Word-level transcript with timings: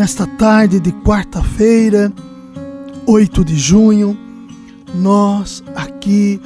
nesta 0.00 0.26
tarde 0.26 0.80
de 0.80 0.92
quarta-feira, 0.92 2.10
8 3.06 3.44
de 3.44 3.54
junho, 3.58 4.18
nós 4.94 5.62
aqui 5.76 6.40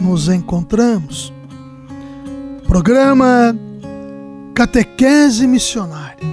nos 0.00 0.28
encontramos. 0.28 1.32
Programa 2.68 3.52
Catequese 4.54 5.44
Missionária. 5.48 6.24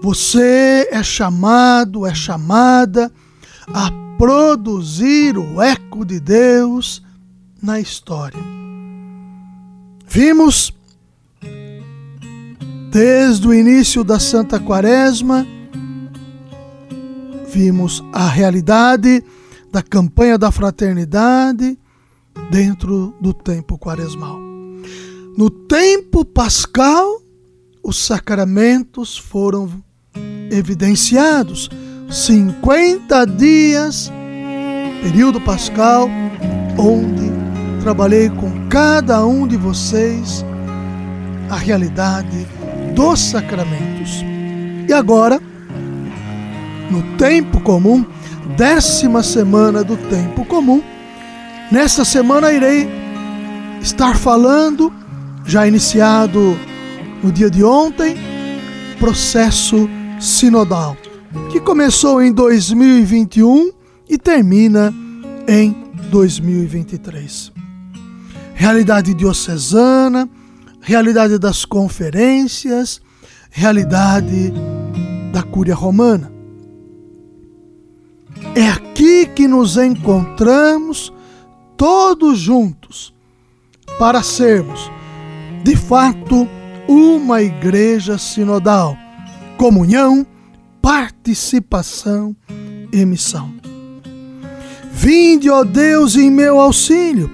Você 0.00 0.88
é 0.90 1.02
chamado, 1.02 2.06
é 2.06 2.14
chamada 2.14 3.12
a 3.66 3.90
produzir 4.16 5.36
o 5.36 5.60
eco 5.60 6.06
de 6.06 6.18
Deus 6.18 7.02
na 7.62 7.78
história. 7.78 8.40
Vimos 10.08 10.72
desde 12.90 13.46
o 13.46 13.52
início 13.52 14.02
da 14.02 14.18
Santa 14.18 14.58
Quaresma, 14.58 15.46
vimos 17.52 18.02
a 18.12 18.28
realidade 18.28 19.22
da 19.70 19.82
campanha 19.82 20.38
da 20.38 20.50
fraternidade 20.50 21.78
dentro 22.50 23.14
do 23.20 23.34
tempo 23.34 23.78
quaresmal. 23.78 24.40
No 25.36 25.50
tempo 25.50 26.24
pascal, 26.24 27.20
os 27.82 27.96
sacramentos 27.98 29.18
foram 29.18 29.70
evidenciados. 30.50 31.68
50 32.10 33.26
dias, 33.26 34.10
período 35.02 35.40
pascal, 35.40 36.08
onde 36.78 37.30
trabalhei 37.82 38.28
com 38.28 38.68
cada 38.68 39.24
um 39.24 39.46
de 39.46 39.56
vocês 39.56 40.44
a 41.48 41.56
realidade 41.56 42.46
dos 42.94 43.18
sacramentos. 43.20 44.22
E 44.86 44.92
agora, 44.92 45.40
no 46.92 47.16
tempo 47.16 47.58
comum, 47.60 48.04
décima 48.54 49.22
semana 49.22 49.82
do 49.82 49.96
tempo 49.96 50.44
comum, 50.44 50.82
nesta 51.70 52.04
semana 52.04 52.52
irei 52.52 52.86
estar 53.80 54.14
falando, 54.14 54.92
já 55.46 55.66
iniciado 55.66 56.54
no 57.22 57.32
dia 57.32 57.48
de 57.48 57.64
ontem, 57.64 58.14
processo 58.98 59.88
sinodal, 60.20 60.94
que 61.50 61.58
começou 61.60 62.22
em 62.22 62.30
2021 62.30 63.72
e 64.06 64.18
termina 64.18 64.92
em 65.48 65.74
2023. 66.10 67.52
Realidade 68.54 69.14
diocesana, 69.14 70.28
realidade 70.78 71.38
das 71.38 71.64
conferências, 71.64 73.00
realidade 73.50 74.52
da 75.32 75.42
Cúria 75.42 75.74
Romana. 75.74 76.41
É 78.54 78.68
aqui 78.68 79.26
que 79.26 79.48
nos 79.48 79.78
encontramos 79.78 81.10
todos 81.74 82.38
juntos 82.38 83.14
para 83.98 84.22
sermos, 84.22 84.90
de 85.64 85.74
fato, 85.74 86.46
uma 86.86 87.40
igreja 87.40 88.18
sinodal, 88.18 88.94
comunhão, 89.56 90.26
participação 90.82 92.36
e 92.92 93.06
missão. 93.06 93.54
Vinde, 94.92 95.48
ó 95.48 95.64
Deus, 95.64 96.16
em 96.16 96.30
meu 96.30 96.60
auxílio, 96.60 97.30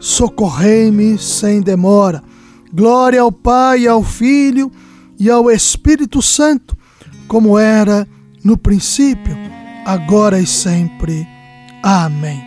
socorrei-me 0.00 1.16
sem 1.16 1.60
demora. 1.60 2.24
Glória 2.72 3.20
ao 3.20 3.30
Pai, 3.30 3.86
ao 3.86 4.02
Filho 4.02 4.72
e 5.18 5.30
ao 5.30 5.48
Espírito 5.48 6.20
Santo, 6.20 6.76
como 7.28 7.56
era 7.56 8.06
no 8.42 8.56
princípio, 8.56 9.45
agora 9.86 10.40
e 10.40 10.46
sempre. 10.46 11.26
Amém. 11.80 12.42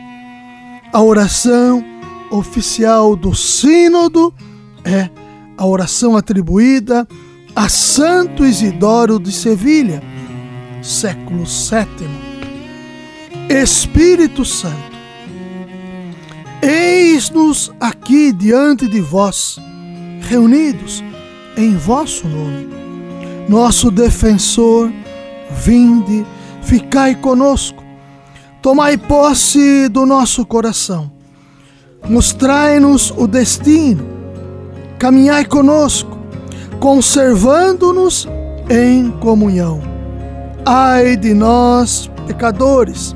A 0.91 1.01
oração 1.01 1.83
oficial 2.29 3.15
do 3.15 3.33
Sínodo 3.33 4.33
é 4.83 5.09
a 5.57 5.65
oração 5.65 6.17
atribuída 6.17 7.07
a 7.55 7.67
Santo 7.69 8.45
Isidoro 8.45 9.19
de 9.19 9.31
Sevilha, 9.31 10.03
século 10.81 11.45
VII. 11.45 12.29
Espírito 13.49 14.45
Santo, 14.45 14.97
eis-nos 16.61 17.71
aqui 17.79 18.31
diante 18.31 18.87
de 18.87 19.01
vós, 19.01 19.57
reunidos 20.21 21.03
em 21.57 21.75
vosso 21.75 22.27
nome. 22.27 22.69
Nosso 23.49 23.89
defensor, 23.89 24.91
vinde, 25.49 26.23
ficai 26.61 27.15
conosco, 27.15 27.83
tomai 28.61 28.97
posse 28.97 29.87
do 29.89 30.05
nosso 30.05 30.45
coração, 30.45 31.11
mostrai-nos 32.07 33.11
o 33.11 33.27
destino, 33.27 34.05
caminhai 34.97 35.45
conosco, 35.45 36.17
conservando-nos 36.79 38.27
em 38.69 39.11
comunhão. 39.11 39.81
Ai 40.65 41.15
de 41.15 41.33
nós, 41.33 42.09
pecadores, 42.27 43.15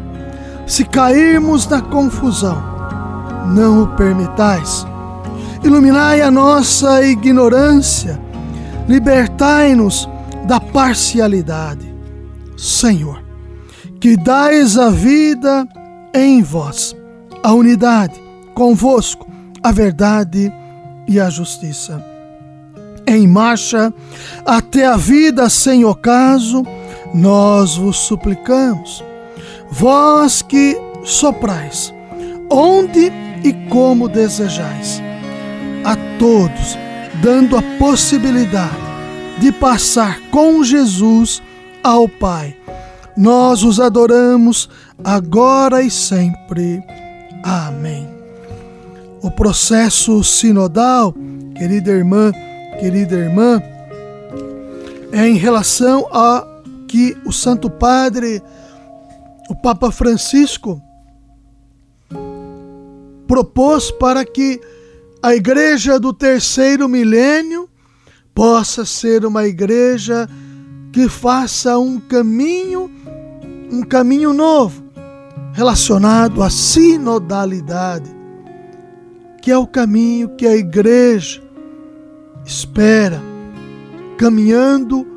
se 0.66 0.86
cairmos 0.86 1.68
na 1.68 1.82
confusão, 1.82 2.64
não 3.54 3.84
o 3.84 3.88
permitais. 3.96 4.86
Iluminai 5.64 6.22
a 6.22 6.32
nossa 6.32 7.06
ignorância, 7.06 8.20
libertai-nos 8.88 10.10
da 10.46 10.60
parcialidade. 10.60 11.94
Senhor, 12.58 13.23
que 14.04 14.18
dais 14.18 14.78
a 14.78 14.90
vida 14.90 15.66
em 16.14 16.42
vós, 16.42 16.94
a 17.42 17.54
unidade, 17.54 18.22
convosco, 18.54 19.26
a 19.64 19.72
verdade 19.72 20.52
e 21.08 21.22
a 21.22 21.30
justiça. 21.30 22.04
Em 23.08 23.26
marcha 23.26 23.94
até 24.46 24.86
a 24.86 24.98
vida 24.98 25.50
sem 25.50 25.86
ocaso, 25.86 26.64
nós 27.14 27.78
vos 27.78 27.96
suplicamos. 27.96 29.02
Vós 29.72 30.42
que 30.42 30.78
soprais, 31.06 31.94
onde 32.52 33.10
e 33.42 33.54
como 33.70 34.10
desejais, 34.10 35.02
a 35.86 35.96
todos, 36.20 36.78
dando 37.22 37.56
a 37.56 37.62
possibilidade 37.80 38.76
de 39.40 39.50
passar 39.54 40.20
com 40.30 40.62
Jesus 40.62 41.42
ao 41.82 42.10
Pai. 42.10 42.63
Nós 43.16 43.64
os 43.64 43.80
adoramos 43.80 44.70
agora 45.04 45.82
e 45.82 45.92
sempre. 45.92 46.84
Amém. 47.44 48.08
O 49.22 49.30
processo 49.30 50.24
sinodal, 50.24 51.14
querida 51.56 51.92
irmã, 51.92 52.32
querida 52.80 53.16
irmã, 53.16 53.62
é 55.12 55.28
em 55.28 55.36
relação 55.36 56.08
a 56.12 56.46
que 56.88 57.16
o 57.26 57.32
Santo 57.32 57.70
Padre, 57.70 58.42
o 59.50 59.56
Papa 59.56 59.92
Francisco, 59.92 60.82
propôs 63.28 63.92
para 63.92 64.26
que 64.26 64.60
a 65.22 65.34
igreja 65.36 66.00
do 66.00 66.14
terceiro 66.14 66.90
milênio 66.90 67.70
possa 68.36 68.84
ser 68.86 69.26
uma 69.26 69.46
igreja 69.48 70.28
que 70.92 71.08
faça 71.08 71.78
um 71.80 72.00
caminho, 72.00 72.92
um 73.74 73.82
caminho 73.82 74.34
novo, 74.34 74.84
relacionado 75.52 76.44
à 76.44 76.50
sinodalidade, 76.50 78.10
que 79.42 79.50
é 79.50 79.58
o 79.58 79.66
caminho 79.66 80.30
que 80.36 80.46
a 80.46 80.56
igreja 80.56 81.42
espera, 82.46 83.20
caminhando 84.16 85.08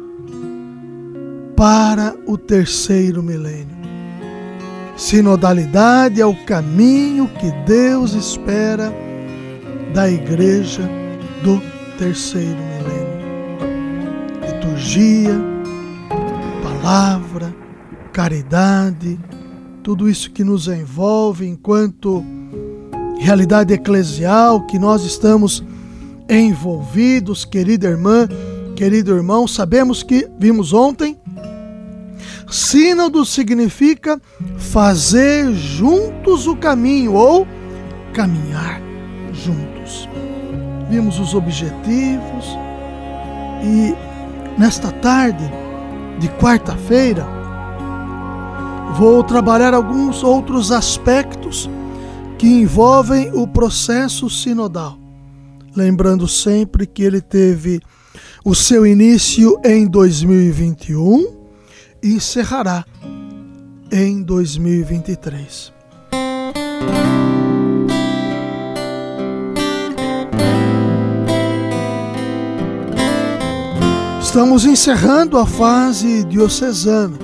para 1.55 2.17
o 2.26 2.38
terceiro 2.38 3.23
milênio. 3.23 3.76
Sinodalidade 4.97 6.23
é 6.23 6.25
o 6.25 6.35
caminho 6.47 7.29
que 7.38 7.50
Deus 7.67 8.14
espera 8.14 8.91
da 9.93 10.11
igreja 10.11 10.82
do 11.43 11.61
terceiro 11.99 12.56
milênio. 12.56 13.17
Liturgia, 14.47 15.38
palavra, 16.62 17.55
caridade, 18.16 19.20
tudo 19.82 20.08
isso 20.08 20.30
que 20.30 20.42
nos 20.42 20.68
envolve 20.68 21.46
enquanto 21.46 22.24
realidade 23.18 23.74
eclesial 23.74 24.62
que 24.62 24.78
nós 24.78 25.04
estamos 25.04 25.62
envolvidos, 26.26 27.44
querida 27.44 27.88
irmã, 27.88 28.26
querido 28.74 29.14
irmão, 29.14 29.46
sabemos 29.46 30.02
que 30.02 30.26
vimos 30.38 30.72
ontem 30.72 31.20
Sínodo 32.50 33.22
significa 33.26 34.18
fazer 34.56 35.52
juntos 35.52 36.46
o 36.46 36.56
caminho 36.56 37.12
ou 37.12 37.46
caminhar 38.14 38.80
juntos. 39.30 40.08
Vimos 40.88 41.18
os 41.18 41.34
objetivos 41.34 42.56
e 43.62 43.94
nesta 44.58 44.90
tarde 44.90 45.44
de 46.18 46.28
quarta-feira 46.30 47.36
vou 48.98 49.22
trabalhar 49.22 49.75
alguns 49.75 50.22
outros 50.22 50.72
aspectos 50.72 51.69
que 52.38 52.46
envolvem 52.46 53.31
o 53.34 53.46
processo 53.46 54.31
sinodal. 54.31 54.98
Lembrando 55.75 56.26
sempre 56.26 56.87
que 56.87 57.02
ele 57.02 57.20
teve 57.20 57.81
o 58.43 58.54
seu 58.54 58.87
início 58.87 59.60
em 59.64 59.87
2021 59.87 61.37
e 62.02 62.14
encerrará 62.14 62.84
em 63.93 64.22
2023. 64.22 65.72
Estamos 74.22 74.64
encerrando 74.64 75.38
a 75.38 75.46
fase 75.46 76.25
diocesana, 76.25 77.19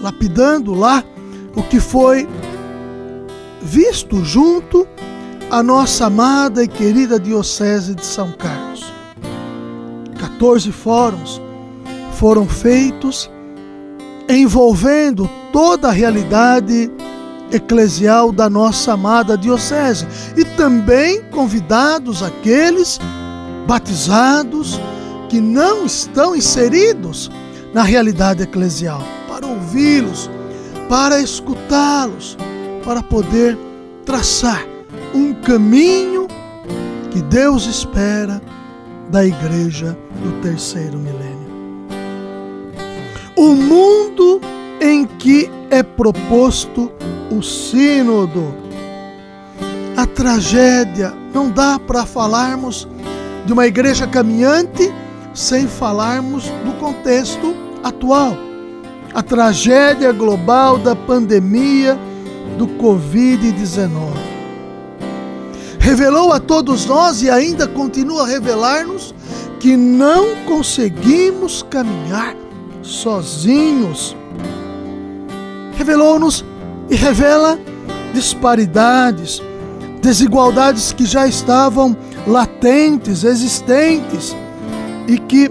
lapidando 0.00 0.74
lá 0.74 1.02
o 1.54 1.62
que 1.62 1.80
foi 1.80 2.28
visto 3.60 4.24
junto 4.24 4.86
à 5.50 5.62
nossa 5.62 6.06
amada 6.06 6.62
e 6.62 6.68
querida 6.68 7.18
Diocese 7.18 7.94
de 7.94 8.04
São 8.04 8.32
Carlos. 8.32 8.92
14 10.18 10.70
fóruns 10.72 11.40
foram 12.14 12.46
feitos 12.46 13.30
envolvendo 14.28 15.28
toda 15.52 15.88
a 15.88 15.92
realidade 15.92 16.90
eclesial 17.50 18.30
da 18.30 18.50
nossa 18.50 18.92
amada 18.92 19.38
diocese 19.38 20.06
e 20.36 20.44
também 20.44 21.22
convidados 21.30 22.22
aqueles 22.22 23.00
batizados 23.66 24.78
que 25.30 25.40
não 25.40 25.86
estão 25.86 26.36
inseridos 26.36 27.30
na 27.72 27.82
realidade 27.82 28.42
eclesial 28.42 29.02
para 29.38 29.46
ouvi-los, 29.46 30.28
para 30.88 31.20
escutá-los, 31.20 32.36
para 32.84 33.02
poder 33.02 33.56
traçar 34.04 34.66
um 35.14 35.32
caminho 35.34 36.26
que 37.10 37.22
Deus 37.22 37.66
espera 37.66 38.42
da 39.10 39.24
igreja 39.24 39.96
do 40.22 40.40
terceiro 40.42 40.98
milênio 40.98 41.38
o 43.38 43.54
mundo 43.54 44.40
em 44.80 45.06
que 45.06 45.48
é 45.70 45.80
proposto 45.80 46.90
o 47.30 47.40
sínodo. 47.40 48.52
A 49.96 50.04
tragédia, 50.04 51.14
não 51.32 51.48
dá 51.48 51.78
para 51.78 52.04
falarmos 52.04 52.88
de 53.46 53.52
uma 53.52 53.64
igreja 53.64 54.08
caminhante 54.08 54.92
sem 55.32 55.68
falarmos 55.68 56.46
do 56.64 56.72
contexto 56.80 57.54
atual. 57.84 58.47
A 59.14 59.22
tragédia 59.22 60.12
global 60.12 60.78
da 60.78 60.94
pandemia 60.94 61.98
do 62.56 62.66
Covid-19. 62.66 64.12
Revelou 65.78 66.32
a 66.32 66.40
todos 66.40 66.86
nós 66.86 67.22
e 67.22 67.30
ainda 67.30 67.66
continua 67.66 68.24
a 68.24 68.26
revelar-nos 68.26 69.14
que 69.58 69.76
não 69.76 70.36
conseguimos 70.44 71.64
caminhar 71.70 72.34
sozinhos. 72.82 74.16
Revelou-nos 75.76 76.44
e 76.90 76.94
revela 76.94 77.58
disparidades, 78.12 79.42
desigualdades 80.02 80.92
que 80.92 81.06
já 81.06 81.26
estavam 81.26 81.96
latentes, 82.26 83.24
existentes 83.24 84.36
e 85.06 85.18
que 85.18 85.50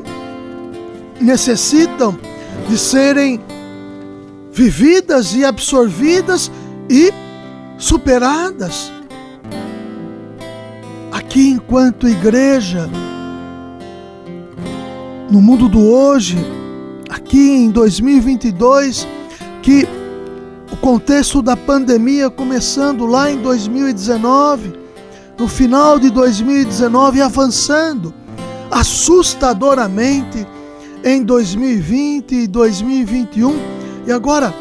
necessitam 1.20 2.18
de 2.70 2.78
serem 2.78 3.40
vividas 4.58 5.36
e 5.36 5.46
absorvidas 5.46 6.52
e 6.90 7.14
superadas. 7.78 8.92
Aqui, 11.12 11.50
enquanto 11.50 12.08
igreja, 12.08 12.90
no 15.30 15.40
mundo 15.44 15.70
do 15.70 15.80
hoje, 15.80 16.38
aqui 17.08 17.38
em 17.38 17.70
2022 17.70 19.08
que 19.62 19.88
o 20.72 20.78
contexto 20.78 21.44
da 21.44 21.56
pandemia 21.56 22.28
começando 22.32 23.06
lá 23.06 23.30
em 23.30 23.38
2019, 23.38 24.74
no 25.38 25.48
final 25.48 26.00
de 26.00 26.10
2019 26.10 27.22
avançando 27.22 28.12
assustadoramente 28.72 30.48
em 31.04 31.22
2020 31.22 32.32
e 32.34 32.48
2021 32.48 33.77
e 34.08 34.12
agora 34.12 34.54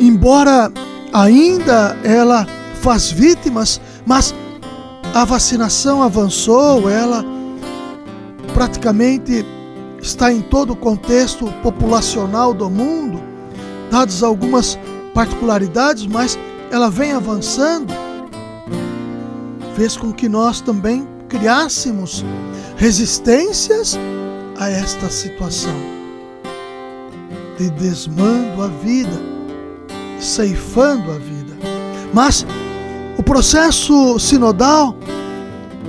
embora 0.00 0.72
ainda 1.12 1.96
ela 2.02 2.46
faz 2.80 3.10
vítimas, 3.10 3.80
mas 4.06 4.34
a 5.14 5.24
vacinação 5.24 6.02
avançou, 6.02 6.88
ela 6.88 7.24
praticamente 8.54 9.44
está 10.00 10.32
em 10.32 10.40
todo 10.40 10.72
o 10.72 10.76
contexto 10.76 11.46
populacional 11.62 12.54
do 12.54 12.70
mundo, 12.70 13.20
dadas 13.90 14.22
algumas 14.22 14.78
particularidades, 15.12 16.06
mas 16.06 16.38
ela 16.70 16.88
vem 16.88 17.12
avançando, 17.12 17.92
fez 19.74 19.96
com 19.96 20.12
que 20.12 20.28
nós 20.28 20.60
também 20.60 21.06
criássemos 21.28 22.24
resistências 22.76 23.98
a 24.58 24.70
esta 24.70 25.10
situação 25.10 25.99
de 27.60 27.68
desmando 27.68 28.62
a 28.62 28.68
vida, 28.68 29.20
ceifando 30.18 31.10
a 31.10 31.18
vida. 31.18 31.52
Mas 32.12 32.46
o 33.18 33.22
processo 33.22 34.18
sinodal, 34.18 34.96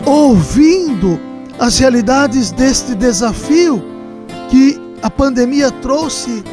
ouvindo 0.05 1.17
as 1.57 1.79
realidades 1.79 2.51
deste 2.51 2.93
desafio, 2.93 3.81
que 4.49 4.79
a 5.01 5.09
pandemia 5.09 5.71
trouxe 5.71 6.43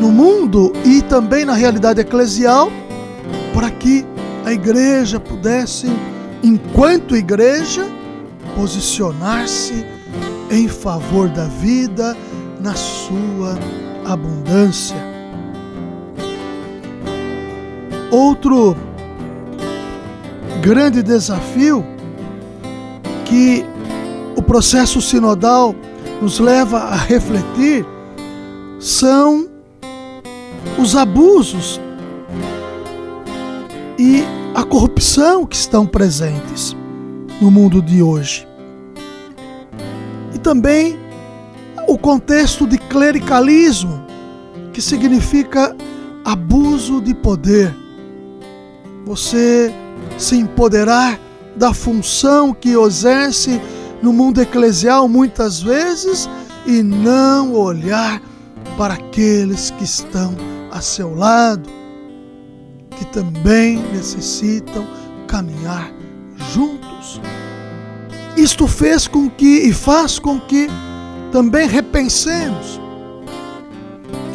no 0.00 0.10
mundo 0.10 0.72
e 0.84 1.02
também 1.02 1.44
na 1.44 1.54
realidade 1.54 2.00
eclesial, 2.00 2.68
para 3.54 3.70
que 3.70 4.04
a 4.44 4.52
igreja 4.52 5.20
pudesse, 5.20 5.86
enquanto 6.42 7.16
igreja, 7.16 7.86
posicionar-se 8.56 9.86
em 10.50 10.66
favor 10.66 11.28
da 11.28 11.44
vida 11.44 12.16
na 12.60 12.74
sua 12.74 13.56
abundância. 14.04 14.96
Outro 18.10 18.76
grande 20.60 21.02
desafio 21.02 21.84
que 23.24 23.64
o 24.36 24.42
processo 24.42 25.00
sinodal 25.00 25.74
nos 26.20 26.38
leva 26.38 26.78
a 26.78 26.96
refletir 26.96 27.84
são 28.78 29.48
os 30.78 30.96
abusos 30.96 31.80
e 33.98 34.22
a 34.54 34.62
corrupção 34.62 35.44
que 35.44 35.56
estão 35.56 35.86
presentes 35.86 36.76
no 37.40 37.50
mundo 37.50 37.82
de 37.82 38.02
hoje. 38.02 38.46
E 40.34 40.38
também 40.38 41.03
o 41.94 41.98
contexto 41.98 42.66
de 42.66 42.76
clericalismo, 42.76 44.04
que 44.72 44.82
significa 44.82 45.76
abuso 46.24 47.00
de 47.00 47.14
poder. 47.14 47.72
Você 49.06 49.72
se 50.18 50.34
empoderar 50.34 51.20
da 51.54 51.72
função 51.72 52.52
que 52.52 52.70
exerce 52.70 53.60
no 54.02 54.12
mundo 54.12 54.42
eclesial 54.42 55.08
muitas 55.08 55.62
vezes 55.62 56.28
e 56.66 56.82
não 56.82 57.54
olhar 57.54 58.20
para 58.76 58.94
aqueles 58.94 59.70
que 59.70 59.84
estão 59.84 60.34
a 60.72 60.80
seu 60.80 61.14
lado, 61.14 61.70
que 62.98 63.04
também 63.04 63.78
necessitam 63.92 64.84
caminhar 65.28 65.92
juntos. 66.52 67.20
Isto 68.36 68.66
fez 68.66 69.06
com 69.06 69.30
que 69.30 69.60
e 69.60 69.72
faz 69.72 70.18
com 70.18 70.40
que 70.40 70.68
também 71.34 71.66
repensemos 71.66 72.80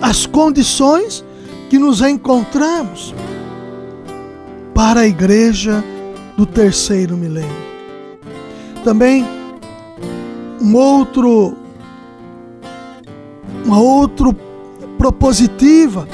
as 0.02 0.26
condições 0.26 1.24
que 1.70 1.80
nos 1.80 2.02
encontramos 2.02 3.16
para 4.76 5.00
a 5.00 5.08
igreja 5.08 5.82
do 6.36 6.46
terceiro 6.46 7.16
milênio. 7.16 7.56
Também 8.84 9.26
um 10.62 10.76
outro 10.76 11.56
uma 13.64 13.80
outra 13.80 14.36
propositiva 14.98 16.06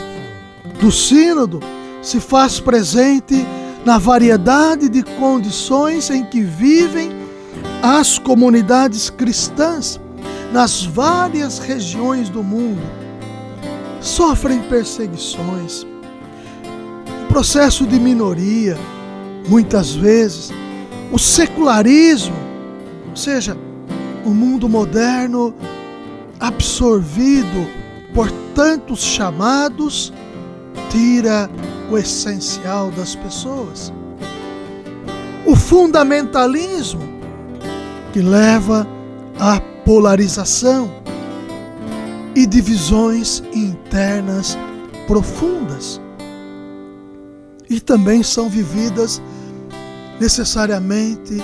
do 0.80 0.92
sínodo 0.92 1.62
se 2.00 2.20
faz 2.20 2.60
presente 2.60 3.44
na 3.84 3.98
variedade 3.98 4.88
de 4.88 5.02
condições 5.02 6.12
em 6.12 6.24
que 6.24 6.42
vivem 6.42 7.10
as 7.82 8.20
comunidades 8.20 9.10
cristãs 9.10 10.00
nas 10.56 10.86
várias 10.86 11.60
regiões 11.60 12.30
do 12.30 12.42
mundo. 12.42 12.82
Sofrem 14.00 14.62
perseguições, 14.70 15.86
processo 17.28 17.86
de 17.86 18.00
minoria, 18.00 18.78
muitas 19.50 19.94
vezes, 19.94 20.54
o 21.12 21.20
secularismo, 21.20 22.38
ou 23.10 23.18
seja, 23.18 23.58
o 24.24 24.30
mundo 24.30 24.70
moderno 24.70 25.54
absorvido 26.40 27.68
por 28.14 28.32
tantos 28.56 29.04
chamados, 29.04 30.14
tira 30.90 31.50
o 31.92 31.98
essencial 31.98 32.92
das 32.92 33.14
pessoas. 33.14 33.92
O 35.46 35.54
fundamentalismo, 35.54 37.04
que 38.14 38.22
leva 38.22 38.88
à 39.38 39.60
polarização 39.86 40.92
e 42.36 42.46
divisões 42.46 43.42
internas 43.54 44.58
profundas. 45.08 46.02
E 47.70 47.80
também 47.80 48.24
são 48.24 48.50
vividas 48.50 49.22
necessariamente 50.20 51.42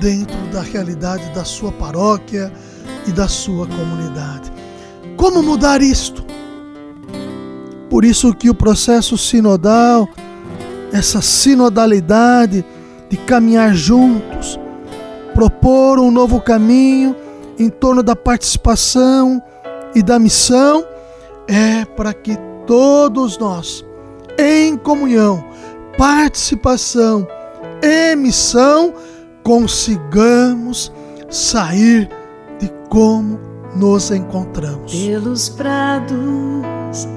dentro 0.00 0.36
da 0.50 0.62
realidade 0.62 1.28
da 1.34 1.44
sua 1.44 1.70
paróquia 1.70 2.52
e 3.06 3.12
da 3.12 3.28
sua 3.28 3.66
comunidade. 3.66 4.50
Como 5.16 5.42
mudar 5.42 5.82
isto? 5.82 6.24
Por 7.88 8.04
isso 8.04 8.34
que 8.34 8.48
o 8.48 8.54
processo 8.54 9.18
sinodal, 9.18 10.08
essa 10.92 11.20
sinodalidade 11.20 12.64
de 13.08 13.16
caminhar 13.18 13.74
juntos, 13.74 14.58
propor 15.34 15.98
um 15.98 16.10
novo 16.10 16.40
caminho 16.40 17.14
em 17.58 17.68
torno 17.68 18.02
da 18.02 18.16
participação 18.16 19.42
e 19.94 20.02
da 20.02 20.18
missão, 20.18 20.86
é 21.48 21.84
para 21.84 22.14
que 22.14 22.36
todos 22.66 23.38
nós, 23.38 23.84
em 24.38 24.76
comunhão, 24.76 25.44
participação 25.98 27.26
e 27.82 28.16
missão, 28.16 28.94
consigamos 29.42 30.92
sair 31.28 32.08
de 32.58 32.70
como 32.88 33.38
nos 33.76 34.10
encontramos. 34.10 34.94
Pelos 34.94 35.48
prados 35.48 37.08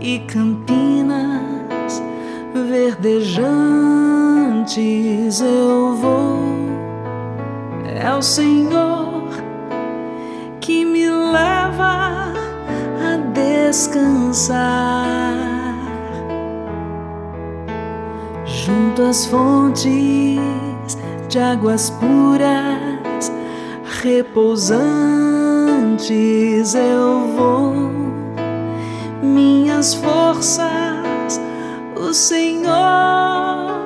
e 0.00 0.20
campinas 0.20 2.02
verdejantes 2.54 3.42
eu 5.40 5.96
vou. 5.96 6.40
É 7.84 8.14
o 8.14 8.22
Senhor 8.22 9.11
descansar. 14.32 15.76
Junto 18.46 19.02
às 19.02 19.26
fontes 19.26 20.40
de 21.28 21.38
águas 21.38 21.90
puras, 21.90 23.30
repousantes 24.02 24.80
eu 26.74 27.28
vou. 27.36 27.92
Minhas 29.22 29.94
forças, 29.94 31.40
o 31.94 32.12
Senhor 32.14 33.81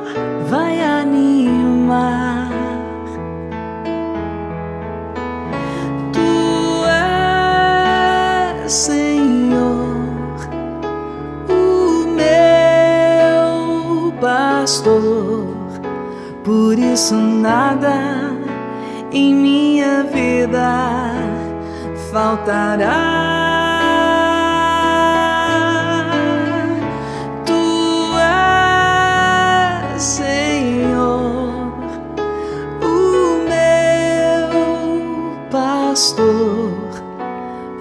pastor, 14.66 15.46
por 16.42 16.76
isso 16.76 17.14
nada 17.14 18.34
em 19.12 19.32
minha 19.32 20.02
vida 20.02 21.12
faltará. 22.10 23.36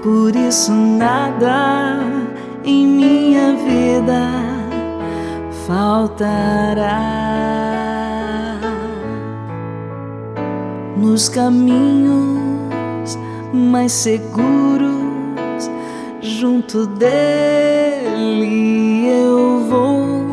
por 0.03 0.35
isso 0.35 0.71
nada 0.71 1.99
em 2.63 2.85
minha 2.85 3.55
vida 3.55 4.44
faltará. 5.67 7.01
Nos 10.97 11.27
caminhos 11.29 13.17
mais 13.53 13.91
seguros, 13.91 15.69
junto 16.21 16.85
dele 16.87 18.15
eu 19.07 19.65
vou, 19.69 20.25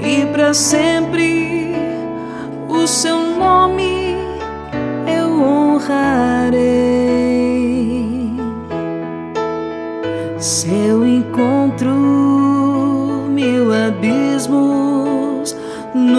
e 0.00 0.26
para 0.26 0.52
sempre 0.54 1.74
o 2.68 2.86
seu 2.86 3.18
nome 3.36 4.16
eu 5.06 5.40
honrarei. 5.42 6.81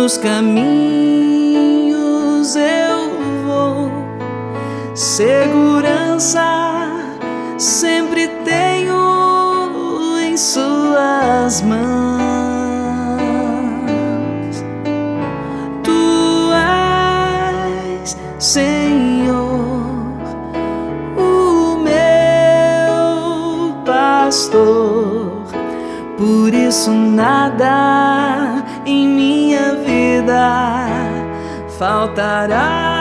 Nos 0.04 0.18
caminhos 0.18 1.96
eu 2.58 3.10
vou. 3.46 3.90
Segurança 4.94 6.44
sempre 7.58 8.28
tenho 8.44 10.20
em 10.20 10.36
suas 10.36 11.62
mãos. 11.62 12.22
Tu 15.84 16.52
és 18.02 18.18
Senhor. 18.40 19.64
pastor, 23.86 25.44
por 26.18 26.54
isso 26.54 26.92
nada 26.92 28.43
vida 30.24 30.88
faltará. 31.78 32.94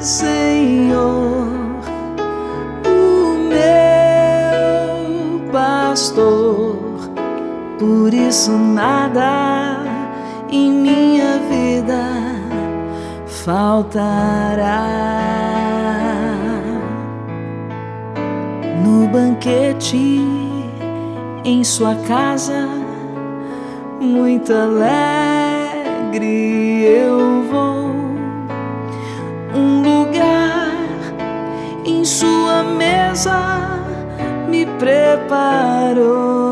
Senhor, 0.00 1.46
o 2.86 3.36
meu 3.48 3.70
pastor, 5.50 6.76
por 7.78 8.12
isso 8.12 8.50
nada 8.50 9.78
em 10.50 10.70
minha 10.70 11.38
vida 11.48 12.04
faltará. 13.26 14.84
No 18.84 19.08
banquete 19.08 20.43
em 21.44 21.62
sua 21.62 21.94
casa, 22.06 22.68
muito 24.00 24.52
alegre 24.52 26.24
eu 26.84 27.42
vou. 27.50 27.94
Um 29.54 29.82
lugar 29.82 30.72
em 31.84 32.04
sua 32.04 32.62
mesa 32.62 33.78
me 34.48 34.66
preparou. 34.78 36.44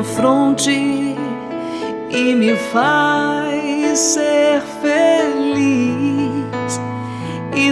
minha 0.00 0.02
fronte 0.04 0.70
e 2.10 2.34
me 2.34 2.56
faz 2.72 3.98
ser 3.98 4.62
feliz 4.80 5.39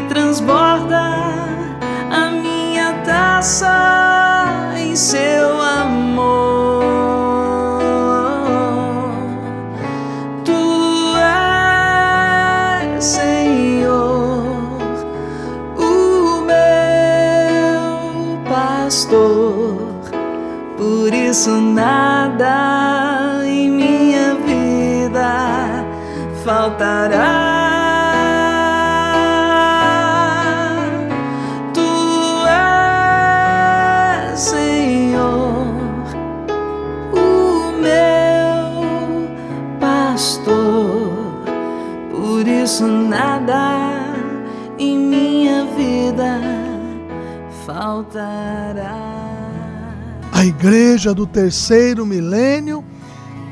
transborda 0.02 1.00
a 2.10 2.30
minha 2.30 2.92
taça 3.04 4.72
em 4.76 4.94
seu 4.94 5.60
amor. 5.60 6.84
Tu 10.44 11.16
és, 12.94 13.04
Senhor, 13.04 14.44
o 15.76 16.40
meu 16.42 17.80
pastor, 18.48 19.76
por 20.76 21.12
isso 21.12 21.50
nada 21.50 23.40
em 23.44 23.70
minha 23.70 24.34
vida 24.46 25.84
faltará. 26.44 27.37
A 50.32 50.44
igreja 50.44 51.14
do 51.14 51.26
terceiro 51.26 52.06
milênio 52.06 52.84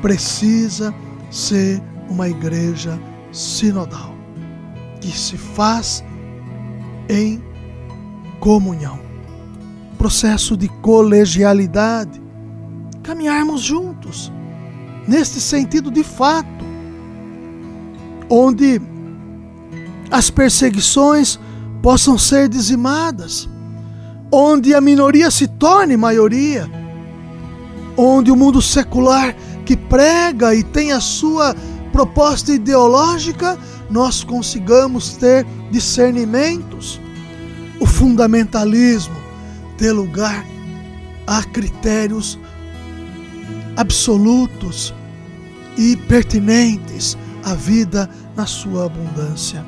precisa 0.01 0.93
ser 1.29 1.81
uma 2.09 2.29
igreja 2.29 2.99
sinodal, 3.31 4.15
que 5.01 5.11
se 5.11 5.37
faz 5.37 6.03
em 7.09 7.43
comunhão. 8.39 8.99
Processo 9.97 10.55
de 10.55 10.67
colegialidade. 10.67 12.21
Caminharmos 13.03 13.61
juntos, 13.61 14.31
neste 15.07 15.39
sentido 15.39 15.89
de 15.89 16.03
fato, 16.03 16.65
onde 18.29 18.81
as 20.11 20.29
perseguições 20.29 21.39
possam 21.81 22.17
ser 22.17 22.49
dizimadas, 22.49 23.49
onde 24.31 24.73
a 24.73 24.81
minoria 24.81 25.31
se 25.31 25.47
torne 25.47 25.95
maioria, 25.95 26.69
onde 27.95 28.31
o 28.31 28.35
mundo 28.35 28.61
secular 28.61 29.35
que 29.65 29.75
prega 29.75 30.53
e 30.53 30.63
tem 30.63 30.91
a 30.91 30.99
sua 30.99 31.55
proposta 31.91 32.51
ideológica, 32.51 33.57
nós 33.89 34.23
consigamos 34.23 35.15
ter 35.17 35.45
discernimentos. 35.71 36.99
O 37.79 37.85
fundamentalismo 37.85 39.15
dê 39.77 39.91
lugar 39.91 40.45
a 41.25 41.43
critérios 41.43 42.39
absolutos 43.75 44.93
e 45.77 45.95
pertinentes 45.95 47.17
à 47.43 47.53
vida 47.53 48.09
na 48.35 48.45
sua 48.45 48.85
abundância. 48.85 49.63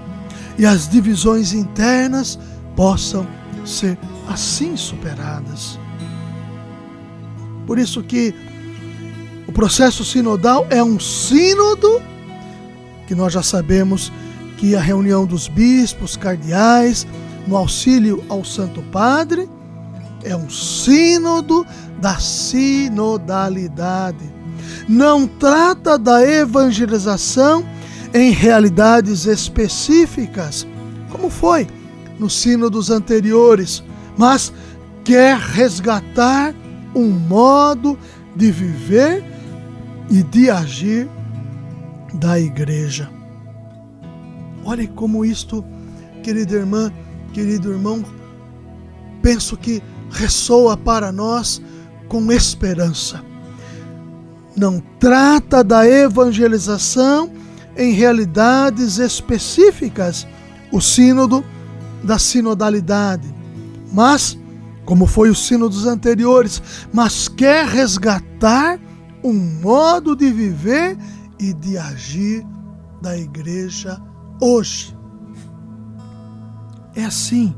E 0.58 0.66
as 0.66 0.90
divisões 0.90 1.54
internas 1.54 2.40
possam 2.76 3.26
ser 3.70 3.98
assim 4.28 4.76
superadas. 4.76 5.80
Por 7.66 7.78
isso 7.78 8.02
que 8.02 8.34
o 9.48 9.52
processo 9.52 10.04
sinodal 10.04 10.66
é 10.70 10.84
um 10.84 11.00
sínodo 11.00 12.02
que 13.08 13.16
nós 13.16 13.34
já 13.34 13.44
sabemos 13.44 14.12
que 14.58 14.76
a 14.76 14.82
reunião 14.82 15.26
dos 15.26 15.48
bispos, 15.48 16.18
cardeais, 16.18 17.08
no 17.48 17.56
auxílio 17.56 18.24
ao 18.30 18.44
Santo 18.44 18.82
Padre, 18.92 19.50
é 20.24 20.36
um 20.36 20.50
sínodo 20.50 21.66
da 22.00 22.20
sinodalidade. 22.20 24.30
Não 24.88 25.28
trata 25.28 25.98
da 25.98 26.24
evangelização 26.24 27.66
em 28.14 28.32
realidades 28.32 29.26
específicas, 29.26 30.68
como 31.10 31.30
foi 31.30 31.68
nos 32.20 32.34
sínodos 32.36 32.90
anteriores, 32.90 33.84
mas 34.18 34.54
quer 35.04 35.38
resgatar 35.38 36.54
um 36.94 37.10
modo 37.10 37.98
de 38.36 38.52
viver 38.52 39.24
e 40.10 40.22
de 40.22 40.50
agir 40.50 41.10
da 42.14 42.40
igreja. 42.40 43.10
Olhe 44.66 44.88
como 44.88 45.24
isto, 45.24 45.64
querida 46.22 46.56
irmã, 46.56 46.92
querido 47.34 47.72
irmão, 47.72 48.04
penso 49.22 49.56
que 49.56 49.82
ressoa 50.12 50.76
para 50.76 51.12
nós 51.12 51.62
com 52.08 52.32
esperança. 52.32 53.24
Não 54.56 54.82
trata 55.00 55.64
da 55.64 55.88
evangelização 55.88 57.32
em 57.78 57.94
realidades 57.94 58.98
específicas, 58.98 60.28
o 60.72 60.82
sínodo 60.82 61.46
da 62.04 62.18
sinodalidade, 62.18 63.34
mas, 63.92 64.38
como 64.86 65.06
foi 65.06 65.30
o 65.30 65.36
sínodo 65.36 65.76
dos 65.76 65.86
anteriores, 65.86 66.62
mas 66.94 67.28
quer 67.28 67.66
resgatar 67.66 68.80
um 69.24 69.34
modo 69.34 70.16
de 70.16 70.32
viver 70.32 70.98
e 71.40 71.54
de 71.54 71.78
agir 71.78 72.46
da 73.02 73.18
igreja 73.18 74.02
hoje. 74.42 74.98
É 76.96 77.06
assim 77.06 77.54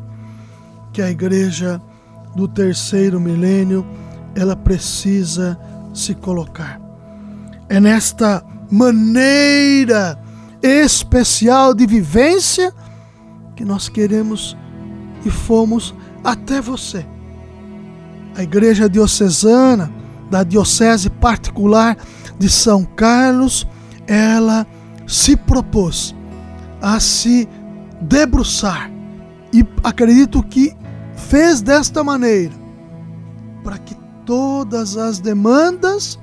que 0.94 1.02
a 1.02 1.10
igreja 1.10 1.82
do 2.36 2.48
terceiro 2.48 3.20
milênio 3.20 3.86
ela 4.36 4.56
precisa 4.56 5.58
se 5.94 6.16
colocar. 6.16 6.80
É 7.70 7.80
nesta 7.80 8.44
maneira 8.70 10.20
especial 10.62 11.74
de 11.74 11.86
vivência 11.86 12.74
que 13.62 13.66
nós 13.66 13.88
queremos 13.88 14.58
e 15.24 15.30
fomos 15.30 15.94
até 16.24 16.60
você. 16.60 17.06
A 18.36 18.42
igreja 18.42 18.90
diocesana 18.90 19.94
da 20.32 20.42
diocese 20.44 21.12
particular 21.12 21.96
de 22.40 22.50
São 22.50 22.84
Carlos, 22.84 23.68
ela 24.08 24.66
se 25.06 25.38
propôs 25.38 26.16
a 26.82 27.00
se 27.00 27.48
debruçar 28.02 28.90
e 29.54 29.64
acredito 29.84 30.42
que 30.42 30.76
fez 31.16 31.62
desta 31.62 32.04
maneira 32.04 32.56
para 33.64 33.78
que 33.78 33.96
todas 34.26 34.98
as 34.98 35.20
demandas 35.20 36.18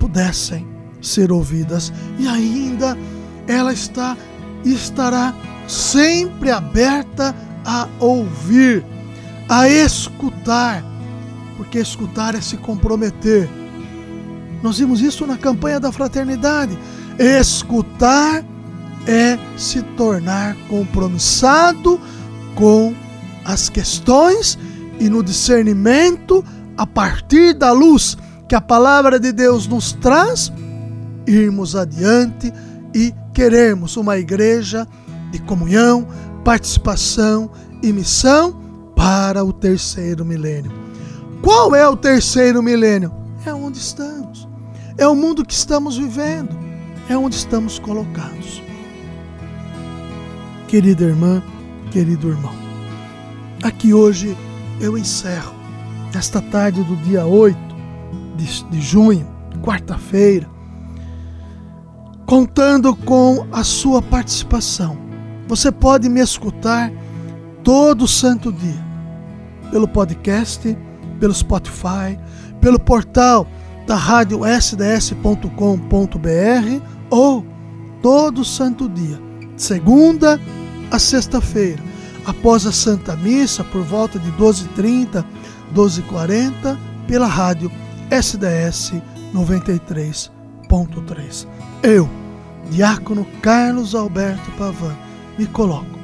pudessem 0.00 0.66
ser 1.00 1.30
ouvidas 1.30 1.92
e 2.18 2.26
ainda 2.26 2.98
ela 3.46 3.72
está 3.72 4.16
estará 4.64 5.32
sempre 5.66 6.50
aberta 6.50 7.34
a 7.64 7.88
ouvir, 7.98 8.84
a 9.48 9.68
escutar, 9.68 10.84
porque 11.56 11.78
escutar 11.78 12.34
é 12.34 12.40
se 12.40 12.56
comprometer. 12.56 13.48
Nós 14.62 14.78
vimos 14.78 15.00
isso 15.00 15.26
na 15.26 15.36
campanha 15.36 15.80
da 15.80 15.90
fraternidade. 15.90 16.78
Escutar 17.18 18.44
é 19.06 19.38
se 19.56 19.82
tornar 19.82 20.56
compromissado 20.68 22.00
com 22.54 22.94
as 23.44 23.68
questões 23.68 24.58
e 25.00 25.08
no 25.08 25.22
discernimento 25.22 26.44
a 26.76 26.86
partir 26.86 27.54
da 27.54 27.72
luz 27.72 28.16
que 28.48 28.54
a 28.54 28.60
palavra 28.60 29.18
de 29.18 29.32
Deus 29.32 29.66
nos 29.66 29.92
traz, 29.92 30.52
irmos 31.26 31.74
adiante 31.74 32.52
e 32.94 33.12
queremos 33.32 33.96
uma 33.96 34.18
igreja 34.18 34.86
de 35.32 35.40
comunhão, 35.40 36.06
participação 36.44 37.50
e 37.82 37.92
missão 37.92 38.60
para 38.94 39.42
o 39.42 39.52
terceiro 39.52 40.24
milênio. 40.24 40.70
Qual 41.42 41.74
é 41.74 41.88
o 41.88 41.96
terceiro 41.96 42.62
milênio? 42.62 43.12
É 43.44 43.52
onde 43.52 43.78
estamos. 43.78 44.46
É 44.96 45.08
o 45.08 45.16
mundo 45.16 45.44
que 45.44 45.54
estamos 45.54 45.96
vivendo. 45.96 46.56
É 47.08 47.16
onde 47.16 47.34
estamos 47.34 47.78
colocados. 47.80 48.62
Querida 50.68 51.04
irmã, 51.04 51.42
querido 51.90 52.28
irmão, 52.28 52.54
aqui 53.62 53.92
hoje 53.92 54.36
eu 54.80 54.96
encerro, 54.96 55.54
nesta 56.14 56.40
tarde 56.40 56.82
do 56.82 56.96
dia 56.96 57.26
8 57.26 57.58
de, 58.36 58.64
de 58.70 58.80
junho, 58.80 59.26
quarta-feira, 59.62 60.48
contando 62.24 62.96
com 62.96 63.46
a 63.52 63.62
sua 63.62 64.00
participação. 64.00 64.96
Você 65.48 65.70
pode 65.70 66.08
me 66.08 66.20
escutar 66.20 66.90
todo 67.62 68.08
santo 68.08 68.52
dia, 68.52 68.84
pelo 69.70 69.88
podcast, 69.88 70.76
pelo 71.18 71.34
Spotify, 71.34 72.18
pelo 72.60 72.78
portal 72.78 73.46
da 73.86 73.96
rádio 73.96 74.40
sds.com.br 74.44 75.48
ou 77.10 77.44
todo 78.00 78.44
santo 78.44 78.88
dia, 78.88 79.20
segunda 79.56 80.40
a 80.90 80.98
sexta-feira, 80.98 81.82
após 82.26 82.66
a 82.66 82.72
Santa 82.72 83.16
Missa, 83.16 83.64
por 83.64 83.82
volta 83.82 84.18
de 84.18 84.30
12h30, 84.32 85.24
12h40, 85.74 86.76
pela 87.06 87.26
rádio 87.26 87.72
SDS 88.10 88.94
93.3. 89.34 91.46
Eu, 91.82 92.08
Diácono 92.70 93.26
Carlos 93.40 93.94
Alberto 93.94 94.50
Pavan, 94.52 94.96
me 95.38 95.46
coloco 95.46 95.98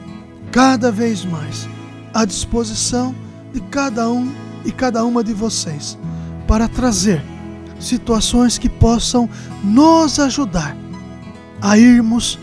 cada 0.50 0.90
vez 0.90 1.24
mais 1.24 1.68
à 2.14 2.24
disposição 2.24 3.14
de 3.52 3.60
cada 3.60 4.08
um 4.10 4.32
e 4.64 4.72
cada 4.72 5.04
uma 5.04 5.22
de 5.22 5.32
vocês 5.32 5.98
para 6.46 6.68
trazer 6.68 7.22
situações 7.78 8.58
que 8.58 8.68
possam 8.68 9.28
nos 9.62 10.18
ajudar 10.18 10.76
a 11.60 11.78
irmos 11.78 12.38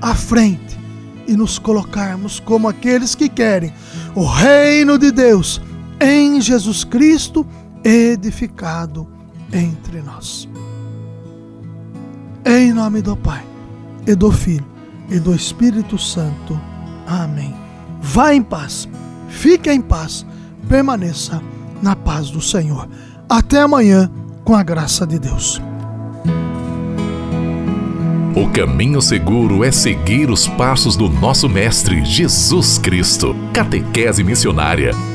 à 0.00 0.14
frente 0.14 0.78
e 1.26 1.34
nos 1.34 1.58
colocarmos 1.58 2.40
como 2.40 2.68
aqueles 2.68 3.14
que 3.14 3.28
querem 3.28 3.72
o 4.14 4.24
reino 4.24 4.98
de 4.98 5.10
Deus 5.10 5.60
em 6.00 6.40
Jesus 6.40 6.84
Cristo 6.84 7.46
edificado 7.84 9.06
entre 9.52 10.02
nós. 10.02 10.48
Em 12.44 12.72
nome 12.72 13.00
do 13.00 13.16
Pai, 13.16 13.44
e 14.06 14.14
do 14.14 14.30
Filho, 14.32 14.66
e 15.12 15.20
do 15.20 15.34
Espírito 15.34 15.98
Santo. 15.98 16.58
Amém. 17.06 17.54
Vá 18.00 18.34
em 18.34 18.42
paz, 18.42 18.88
fique 19.28 19.70
em 19.70 19.80
paz, 19.80 20.26
permaneça 20.68 21.40
na 21.82 21.94
paz 21.94 22.30
do 22.30 22.40
Senhor. 22.40 22.88
Até 23.28 23.60
amanhã, 23.60 24.10
com 24.44 24.54
a 24.54 24.62
graça 24.62 25.06
de 25.06 25.18
Deus. 25.18 25.60
O 28.34 28.48
caminho 28.48 29.00
seguro 29.02 29.62
é 29.62 29.70
seguir 29.70 30.30
os 30.30 30.48
passos 30.48 30.96
do 30.96 31.08
nosso 31.08 31.48
Mestre 31.48 32.02
Jesus 32.04 32.78
Cristo. 32.78 33.36
Catequese 33.52 34.24
Missionária. 34.24 35.11